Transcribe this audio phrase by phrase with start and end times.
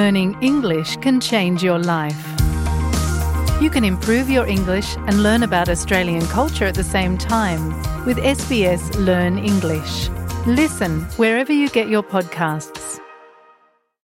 [0.00, 2.22] Learning English can change your life.
[3.62, 7.62] You can improve your English and learn about Australian culture at the same time
[8.06, 9.92] with SBS Learn English.
[10.60, 13.00] Listen wherever you get your podcasts.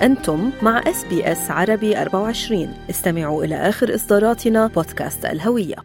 [0.00, 5.76] أنتم مع SBS عربي 24 استمعوا إلى آخر إصداراتنا بودكاست الهوية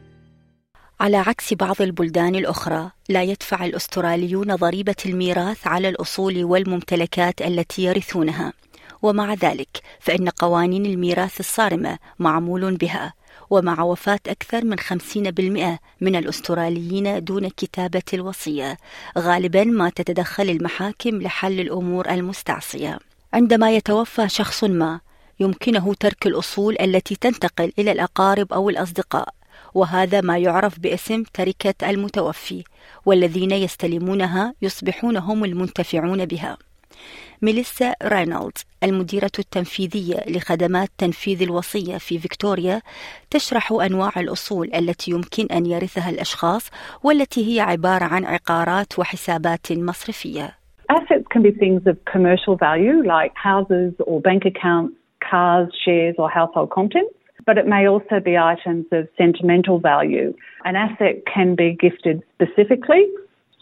[1.00, 8.54] على عكس بعض البلدان الأخرى لا يدفع الأستراليون ضريبة الميراث على الأصول والممتلكات التي يرثونها
[9.02, 13.14] ومع ذلك فإن قوانين الميراث الصارمة معمول بها
[13.50, 18.78] ومع وفاة أكثر من 50% من الأستراليين دون كتابة الوصية.
[19.18, 23.00] غالبا ما تتدخل المحاكم لحل الأمور المستعصية.
[23.34, 25.00] عندما يتوفى شخص ما
[25.40, 29.30] يمكنه ترك الأصول التي تنتقل إلى الأقارب أو الأصدقاء
[29.74, 32.64] وهذا ما يعرف باسم تركة المتوفي
[33.06, 36.58] والذين يستلمونها يصبحون هم المنتفعون بها.
[37.42, 42.82] ميليسا رينولدز المديرة التنفيذية لخدمات تنفيذ الوصية في فيكتوريا
[43.30, 46.72] تشرح أنواع الأصول التي يمكن أن يرثها الأشخاص
[47.04, 50.62] والتي هي عبارة عن عقارات وحسابات مصرفية.
[50.92, 54.94] Assets can be things of commercial value like houses or bank accounts,
[55.30, 57.14] cars, shares or household contents.
[57.48, 60.34] But it may also be items of sentimental value.
[60.70, 63.04] An asset can be gifted specifically.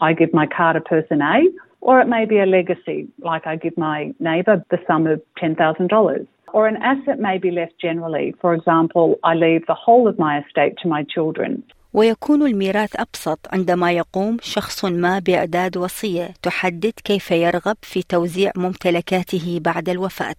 [0.00, 1.38] I give my car to person A,
[1.80, 6.26] or it may be a legacy, like I give my neighbour the sum of $10,000.
[6.52, 8.34] Or an asset may be left generally.
[8.40, 11.62] For example, I leave the whole of my estate to my children.
[11.94, 19.60] ويكون الميراث أبسط عندما يقوم شخص ما بإعداد وصية تحدد كيف يرغب في توزيع ممتلكاته
[19.64, 20.36] بعد الوفاة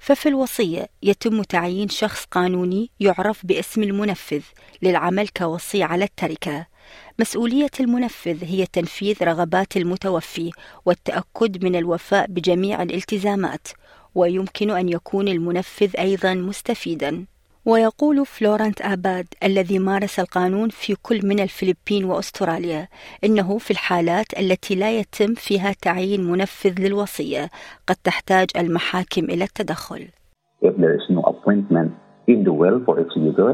[0.00, 4.42] ففي الوصية يتم تعيين شخص قانوني يعرف باسم المنفذ
[4.82, 6.66] للعمل كوصي على التركة
[7.20, 10.50] مسؤولية المنفذ هي تنفيذ رغبات المتوفي
[10.86, 13.68] والتأكد من الوفاء بجميع الالتزامات
[14.14, 17.24] ويمكن أن يكون المنفذ أيضا مستفيدا.
[17.66, 22.88] ويقول فلورنت آباد الذي مارس القانون في كل من الفلبين وأستراليا
[23.24, 27.50] إنه في الحالات التي لا يتم فيها تعيين منفذ للوصية
[27.86, 30.08] قد تحتاج المحاكم إلى التدخل.
[30.62, 31.90] If there is no appointment
[32.28, 33.50] in the will for executor,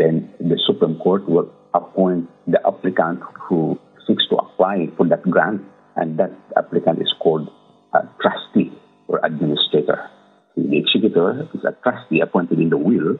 [0.00, 5.62] then the Supreme Court will appoint the applicant who seeks to apply for that grant,
[5.96, 7.50] and that applicant is called
[7.92, 8.72] a trustee
[9.08, 10.10] or administrator.
[10.56, 13.18] The executor is a trustee appointed in the will,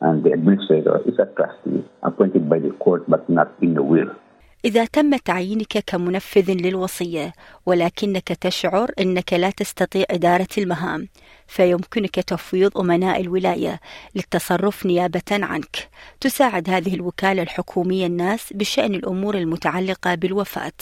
[0.00, 4.14] and the administrator is a trustee appointed by the court but not in the will.
[4.64, 7.32] إذا تم تعيينك كمنفذ للوصية
[7.66, 11.08] ولكنك تشعر أنك لا تستطيع إدارة المهام
[11.46, 13.80] فيمكنك تفويض أمناء الولاية
[14.14, 15.88] للتصرف نيابة عنك.
[16.20, 20.72] تساعد هذه الوكالة الحكومية الناس بشأن الأمور المتعلقة بالوفاة.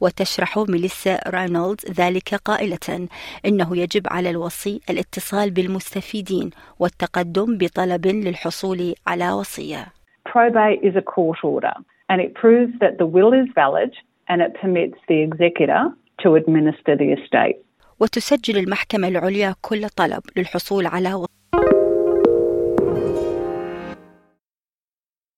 [0.00, 3.08] وتشرح ميليسا رينولدز ذلك قائلة
[3.46, 9.86] إنه يجب على الوصي الاتصال بالمستفيدين والتقدم بطلب للحصول على وصية.
[10.28, 11.74] Probate is a court order.
[12.10, 13.92] And it proves that the will is valid
[14.28, 15.82] and it permits the executor
[16.22, 17.56] to administer the estate.
[18.00, 21.26] وتسجل المحكمة العليا كل طلب للحصول على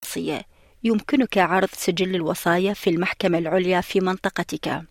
[0.05, 0.41] وصية
[0.85, 4.83] يمكنك عرض سجل الوصايا في المحكمة العليا في منطقتك.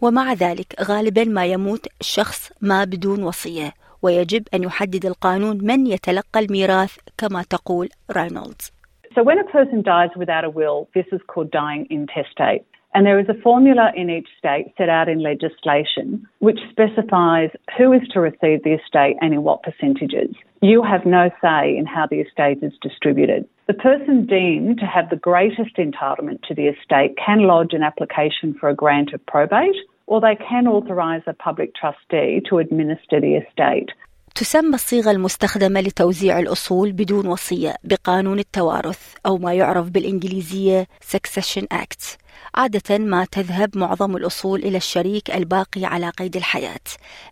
[0.00, 3.72] ومع ذلك غالبا ما يموت شخص ما بدون وصية.
[4.02, 8.72] ويجب أن يحدد القانون من يتلقى الميراث كما تقول رينولدز.
[9.14, 12.64] So when a person dies without a will, this is called dying intestate.
[12.94, 17.92] And there is a formula in each state set out in legislation which specifies who
[17.92, 20.34] is to receive the estate and in what percentages.
[20.60, 23.48] You have no say in how the estate is distributed.
[23.66, 28.54] The person deemed to have the greatest entitlement to the estate can lodge an application
[28.60, 33.36] for a grant of probate or they can authorise a public trustee to administer the
[33.36, 33.88] estate.
[34.34, 42.18] تسمى الصيغة المستخدمة لتوزيع الأصول بدون وصية بقانون التوارث أو ما يعرف بالإنجليزية Succession Act.
[42.54, 46.80] عادة ما تذهب معظم الأصول إلى الشريك الباقي على قيد الحياة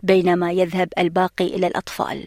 [0.02, 2.26] بينما يذهب الباقي إلى الأطفال.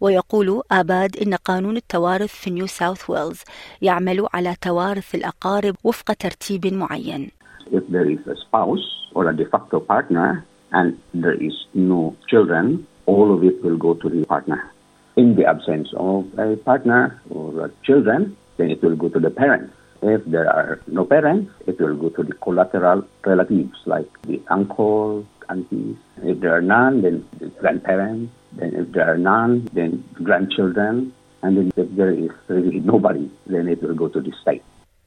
[0.00, 3.40] ويقول آباد إن قانون التوارث في نيو ساوث ويلز
[3.82, 7.30] يعمل على توارث الأقارب وفق ترتيب معين.
[7.70, 12.86] If there is a spouse or a de facto partner and there is no children,
[13.09, 14.71] all of it will go to the partner.
[15.15, 19.73] In the absence of a partner or children, then it will go to the parents.
[20.01, 25.25] If there are no parents, it will go to the collateral relatives like the uncle,
[25.49, 25.95] aunties.
[26.21, 28.31] If there are none, then the grandparents.
[28.53, 31.13] Then if there are none, then grandchildren.
[31.43, 34.63] And then if there is really nobody, then it will go to the state.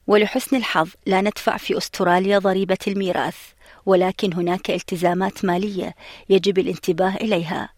[0.07, 3.37] ولحسن الحظ لا ندفع في أستراليا ضريبة الميراث
[3.85, 5.93] ولكن هناك التزامات مالية
[6.29, 7.69] يجب الانتباه إليها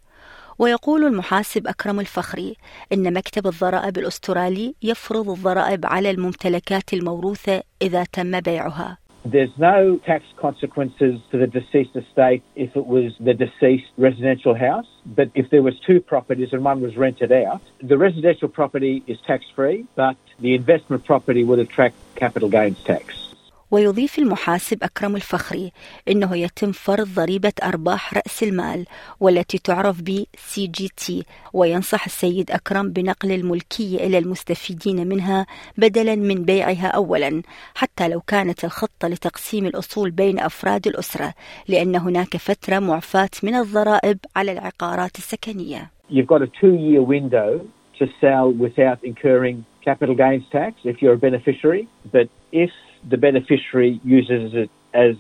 [0.59, 2.57] ويقول المحاسب أكرم الفخري
[2.93, 10.23] إن مكتب الضرائب الأسترالي يفرض الضرائب على الممتلكات الموروثة إذا تم بيعها There's no tax
[10.37, 15.63] consequences to the deceased estate if it was the deceased residential house, but if there
[15.63, 20.17] was two properties and one was rented out, the residential property is tax free, but
[20.39, 23.26] the investment property would attract capital gains tax.
[23.71, 25.73] ويضيف المحاسب أكرم الفخري
[26.09, 28.87] أنه يتم فرض ضريبة أرباح رأس المال
[29.21, 31.13] والتي تعرف ب CGT
[31.53, 35.47] وينصح السيد أكرم بنقل الملكية إلى المستفيدين منها
[35.77, 37.43] بدلا من بيعها أولا
[37.75, 41.35] حتى لو كانت الخطة لتقسيم الأصول بين أفراد الأسرة
[41.69, 45.91] لأن هناك فترة معفاة من الضرائب على العقارات السكنية.
[46.09, 47.67] You've got a two-year window
[47.99, 52.71] to sell without incurring capital gains tax if you're a beneficiary, but if
[53.09, 55.17] the beneficiary uses it as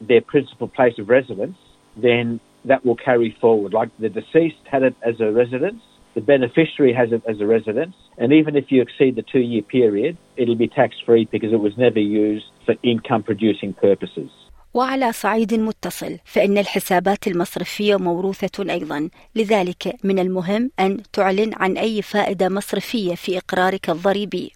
[0.00, 1.56] their principal place of residence,
[1.96, 3.72] then that will carry forward.
[3.72, 5.82] Like the deceased had it as a residence,
[6.14, 9.62] the beneficiary has it as a residence, and even if you exceed the two year
[9.62, 14.30] period, it'll be tax free because it was never used for income producing purposes.
[14.74, 22.02] وعلى صعيد متصل فإن الحسابات المصرفية موروثة أيضا لذلك من المهم أن تعلن عن أي
[22.02, 24.52] فائدة مصرفية في إقرارك الضريبي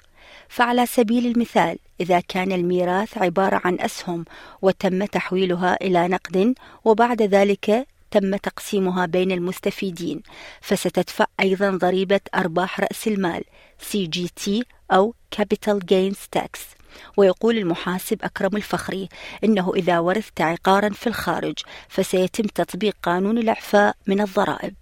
[0.49, 4.25] فعلى سبيل المثال إذا كان الميراث عبارة عن أسهم
[4.63, 6.55] وتم تحويلها إلى نقد
[6.85, 10.23] وبعد ذلك تم تقسيمها بين المستفيدين
[10.61, 13.45] فستدفع أيضا ضريبة أرباح رأس المال
[13.93, 14.51] CGT
[14.93, 16.79] أو Capital Gains Tax.
[17.17, 19.09] ويقول المحاسب أكرم الفخري
[19.45, 21.55] إنه إذا ورثت عقارا في الخارج
[21.89, 24.75] فسيتم تطبيق قانون الإعفاء من الضرائب.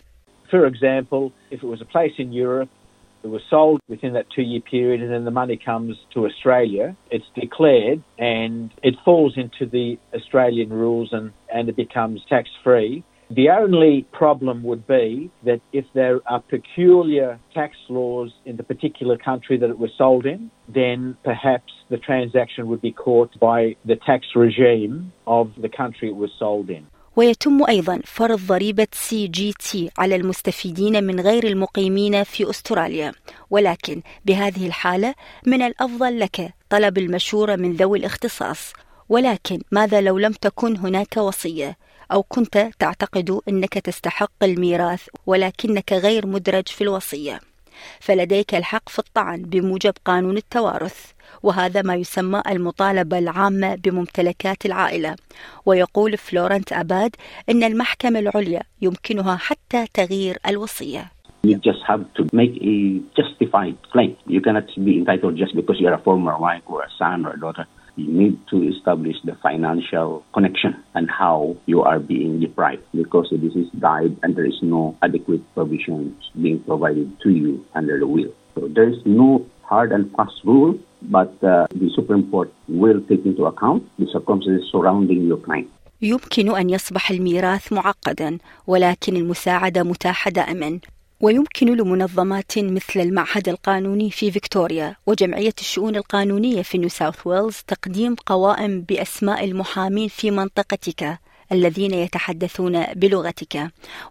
[0.51, 2.69] For example, if it was a place in Europe
[3.27, 6.97] it was sold within that two year period and then the money comes to Australia,
[7.11, 13.05] it's declared and it falls into the Australian rules and, and it becomes tax free.
[13.29, 19.19] The only problem would be that if there are peculiar tax laws in the particular
[19.19, 23.97] country that it was sold in, then perhaps the transaction would be caught by the
[23.97, 26.87] tax regime of the country it was sold in.
[27.17, 33.13] ويتم أيضا فرض ضريبة سي جي تي على المستفيدين من غير المقيمين في أستراليا.
[33.51, 35.15] ولكن بهذه الحالة
[35.47, 38.73] من الأفضل لك طلب المشورة من ذوي الاختصاص.
[39.09, 41.77] ولكن ماذا لو لم تكن هناك وصية؟
[42.13, 47.41] أو كنت تعتقد أنك تستحق الميراث ولكنك غير مدرج في الوصية؟
[48.01, 51.13] فلديك الحق في الطعن بموجب قانون التوارث
[51.43, 55.17] وهذا ما يسمى المطالبة العامة بممتلكات العائلة
[55.67, 57.17] ويقول فلورنت أباد
[57.51, 62.77] أن المحكمة العليا يمكنها حتى تغيير الوصية You just have to make a
[63.17, 64.17] justified claim.
[64.27, 67.39] You cannot be entitled just because you're a former wife or a son or a
[67.39, 67.67] daughter.
[67.96, 73.56] You need to establish the financial connection and how you are being deprived because this
[73.56, 78.34] is died and there is no adequate provisions being provided to you under the will.
[78.56, 83.26] So there is no hard and fast rule, but uh, the Supreme Court will take
[83.26, 85.70] into account the circumstances surrounding your claim.
[86.02, 90.80] يمكن أن يصبح الميراث معقدا ولكن المساعدة متاحة دائما
[91.21, 98.15] ويمكن لمنظمات مثل المعهد القانوني في فيكتوريا وجمعية الشؤون القانونية في نيو ساوث ويلز تقديم
[98.15, 101.19] قوائم بأسماء المحامين في منطقتك
[101.53, 103.57] الذين يتحدثون بلغتك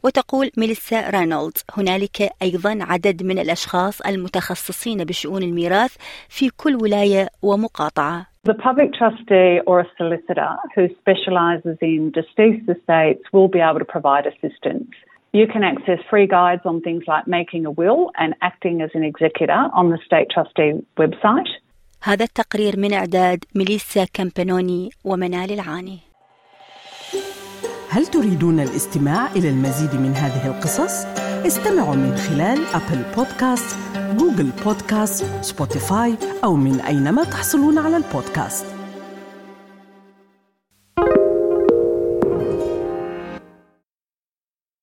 [0.04, 5.96] وتقول ميليسا رينولدز هنالك أيضا عدد من الأشخاص المتخصصين بشؤون الميراث
[6.30, 13.24] في كل ولاية ومقاطعة The public trustee or a solicitor who specialises in deceased estates
[13.34, 14.92] will be able to provide assistance.
[15.40, 19.04] You can access free guides on things like making a will and acting as an
[19.12, 21.50] executor on the State Trustee website.
[22.04, 26.00] هذا التقرير من إعداد ميليسا كامبانوني ومنال العاني
[27.90, 31.06] هل تريدون الاستماع إلى المزيد من هذه القصص؟
[31.46, 33.78] استمعوا من خلال Apple Podcasts،
[34.18, 38.75] Google Podcasts، Spotify أو من أينما تحصلون على البودكاست